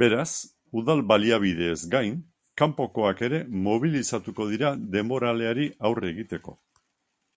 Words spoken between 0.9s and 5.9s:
baliabideez gain, kanpokoak ere mobilizatuko dira denboraleari